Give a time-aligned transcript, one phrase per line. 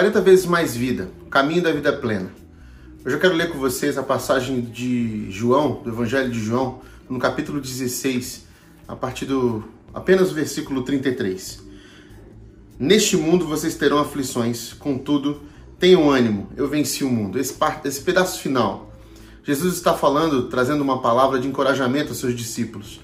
[0.00, 2.32] 40 vezes mais vida, caminho da vida plena.
[3.04, 7.18] Hoje eu quero ler com vocês a passagem de João, do Evangelho de João, no
[7.18, 8.46] capítulo 16,
[8.88, 11.62] a partir do apenas o versículo 33.
[12.78, 15.42] Neste mundo vocês terão aflições, contudo,
[15.78, 17.38] tenham ânimo, eu venci o mundo.
[17.38, 18.90] Esse, esse pedaço final,
[19.44, 23.02] Jesus está falando, trazendo uma palavra de encorajamento aos seus discípulos.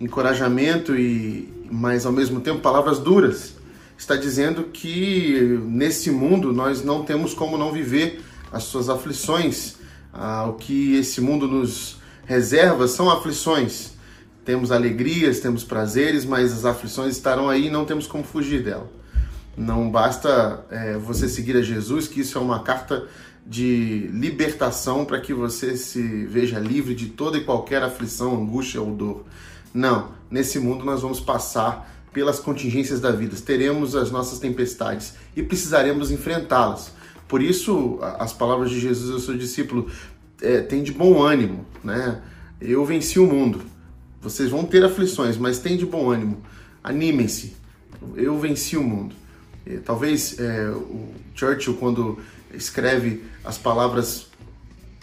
[0.00, 3.61] Encorajamento e, mas ao mesmo tempo, palavras duras
[4.02, 8.20] está dizendo que nesse mundo nós não temos como não viver
[8.50, 9.76] as suas aflições.
[10.12, 13.92] Ah, o que esse mundo nos reserva são aflições.
[14.44, 18.90] Temos alegrias, temos prazeres, mas as aflições estarão aí e não temos como fugir dela.
[19.56, 23.06] Não basta é, você seguir a Jesus, que isso é uma carta
[23.46, 28.90] de libertação para que você se veja livre de toda e qualquer aflição, angústia ou
[28.90, 29.24] dor.
[29.72, 35.42] Não, nesse mundo nós vamos passar pelas contingências da vida, teremos as nossas tempestades e
[35.42, 36.92] precisaremos enfrentá-las.
[37.26, 39.90] Por isso, as palavras de Jesus ao seu discípulo
[40.40, 42.20] é, tem de bom ânimo, né?
[42.60, 43.62] Eu venci o mundo.
[44.20, 46.42] Vocês vão ter aflições, mas tem de bom ânimo.
[46.84, 47.56] Animem-se.
[48.14, 49.14] Eu venci o mundo.
[49.66, 52.18] E, talvez é, o Churchill, quando
[52.52, 54.26] escreve as palavras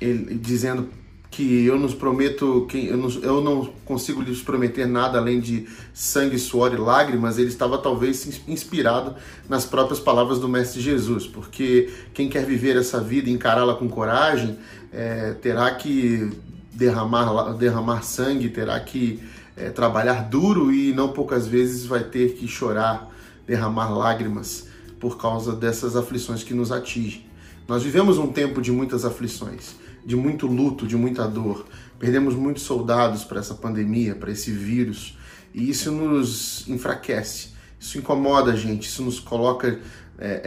[0.00, 0.88] ele, dizendo
[1.32, 5.66] que eu nos prometo, que eu não, eu não consigo lhes prometer nada além de
[5.94, 9.16] sangue, suor e lágrimas, ele estava talvez inspirado
[9.48, 13.88] nas próprias palavras do Mestre Jesus, porque quem quer viver essa vida e encará-la com
[13.88, 14.58] coragem
[14.92, 16.30] é, terá que
[16.70, 19.18] derramar, derramar sangue, terá que
[19.56, 23.10] é, trabalhar duro e não poucas vezes vai ter que chorar,
[23.46, 24.68] derramar lágrimas
[25.00, 27.24] por causa dessas aflições que nos atingem.
[27.66, 31.66] Nós vivemos um tempo de muitas aflições de muito luto, de muita dor.
[31.98, 35.16] Perdemos muitos soldados para essa pandemia, para esse vírus,
[35.54, 39.78] e isso nos enfraquece, isso incomoda a gente, isso nos coloca
[40.18, 40.40] é,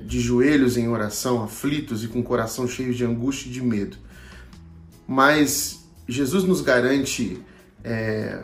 [0.06, 3.96] de joelhos em oração, aflitos e com o coração cheio de angústia e de medo.
[5.06, 7.40] Mas Jesus nos garante
[7.82, 8.40] é,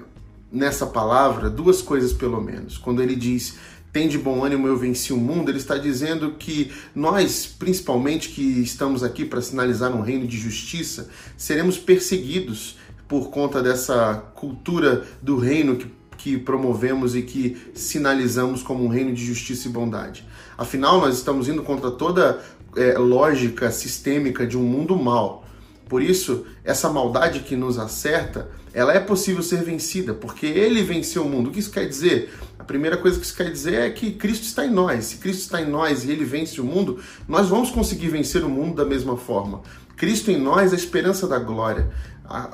[0.50, 2.76] nessa palavra duas coisas, pelo menos.
[2.76, 3.58] Quando ele diz
[3.92, 8.42] tem de bom ânimo, eu venci o mundo, ele está dizendo que nós, principalmente que
[8.62, 12.76] estamos aqui para sinalizar um reino de justiça, seremos perseguidos
[13.08, 19.12] por conta dessa cultura do reino que, que promovemos e que sinalizamos como um reino
[19.12, 20.24] de justiça e bondade.
[20.56, 22.40] Afinal, nós estamos indo contra toda
[22.76, 25.44] é, lógica sistêmica de um mundo mal.
[25.88, 31.24] Por isso, essa maldade que nos acerta, ela é possível ser vencida, porque ele venceu
[31.24, 31.50] o mundo.
[31.50, 32.32] O que isso quer dizer?
[32.70, 35.06] A primeira coisa que isso quer dizer é que Cristo está em nós.
[35.06, 38.48] Se Cristo está em nós e ele vence o mundo, nós vamos conseguir vencer o
[38.48, 39.62] mundo da mesma forma.
[39.96, 41.90] Cristo em nós é a esperança da glória.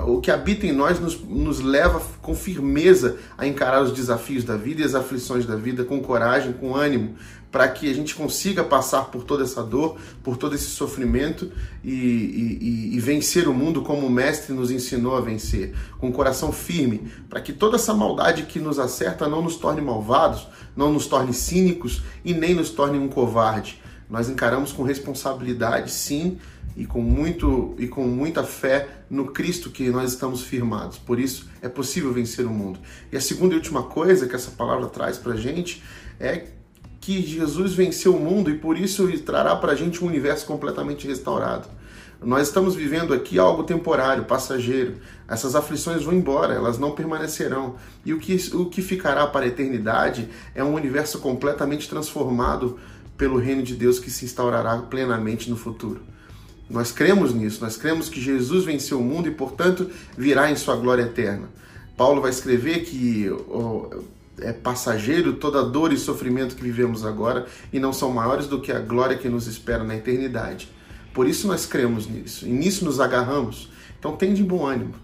[0.06, 4.56] O que habita em nós nos, nos leva com firmeza a encarar os desafios da
[4.56, 7.14] vida e as aflições da vida com coragem, com ânimo,
[7.52, 11.50] para que a gente consiga passar por toda essa dor, por todo esse sofrimento
[11.84, 16.12] e, e, e, vencer o mundo como o Mestre nos ensinou a vencer, com o
[16.12, 20.92] coração firme, para que toda essa maldade que nos acerta não nos torne malvados, não
[20.92, 23.80] nos torne cínicos e nem nos torne um covarde.
[24.08, 26.38] Nós encaramos com responsabilidade, sim,
[26.76, 30.98] e com muito e com muita fé no Cristo que nós estamos firmados.
[30.98, 32.78] Por isso é possível vencer o mundo.
[33.10, 35.82] E a segunda e última coisa que essa palavra traz para gente
[36.20, 36.44] é
[37.00, 41.06] que Jesus venceu o mundo e por isso trará para a gente um universo completamente
[41.06, 41.68] restaurado.
[42.20, 44.96] Nós estamos vivendo aqui algo temporário, passageiro.
[45.28, 47.76] Essas aflições vão embora, elas não permanecerão.
[48.04, 52.78] E o que, o que ficará para a eternidade é um universo completamente transformado
[53.16, 56.00] pelo reino de Deus que se instaurará plenamente no futuro.
[56.68, 60.76] Nós cremos nisso, nós cremos que Jesus venceu o mundo e, portanto, virá em sua
[60.76, 61.48] glória eterna.
[61.96, 63.30] Paulo vai escrever que
[64.40, 68.70] é passageiro toda dor e sofrimento que vivemos agora e não são maiores do que
[68.70, 70.68] a glória que nos espera na eternidade.
[71.14, 73.70] Por isso nós cremos nisso e nisso nos agarramos.
[73.98, 74.94] Então tem de bom ânimo.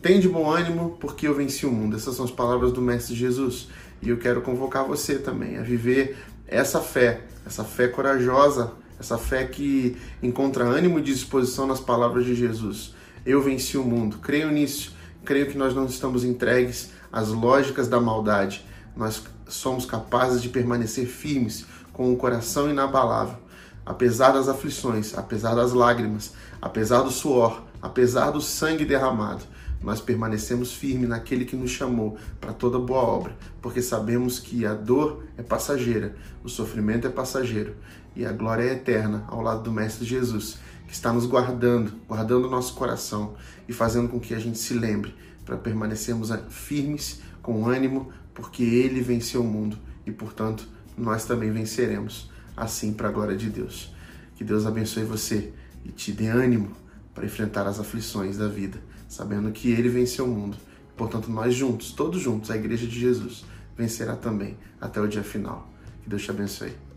[0.00, 1.96] Tem de bom ânimo porque eu venci o mundo.
[1.96, 3.68] Essas são as palavras do Mestre Jesus.
[4.00, 6.16] E eu quero convocar você também a viver
[6.50, 12.34] essa fé, essa fé corajosa, essa fé que encontra ânimo e disposição nas palavras de
[12.34, 12.94] Jesus.
[13.24, 14.18] Eu venci o mundo.
[14.18, 14.94] Creio nisso.
[15.24, 18.64] Creio que nós não estamos entregues às lógicas da maldade,
[18.96, 23.36] nós somos capazes de permanecer firmes com o coração inabalável,
[23.84, 26.32] apesar das aflições, apesar das lágrimas,
[26.62, 29.42] apesar do suor, apesar do sangue derramado.
[29.82, 34.74] Nós permanecemos firmes naquele que nos chamou para toda boa obra, porque sabemos que a
[34.74, 37.74] dor é passageira, o sofrimento é passageiro
[38.14, 42.46] e a glória é eterna ao lado do Mestre Jesus, que está nos guardando, guardando
[42.46, 43.34] o nosso coração
[43.68, 45.14] e fazendo com que a gente se lembre
[45.46, 52.30] para permanecermos firmes, com ânimo, porque Ele venceu o mundo e, portanto, nós também venceremos.
[52.56, 53.94] assim para a glória de Deus.
[54.36, 56.72] Que Deus abençoe você e te dê ânimo
[57.20, 60.56] para enfrentar as aflições da vida, sabendo que Ele venceu o mundo.
[60.96, 63.44] Portanto, nós juntos, todos juntos, a Igreja de Jesus,
[63.76, 65.70] vencerá também até o dia final.
[66.02, 66.89] Que Deus te abençoe.